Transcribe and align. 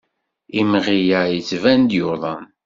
Imɣi-a 0.59 1.21
yettban-d 1.27 1.91
yuḍen. 1.99 2.43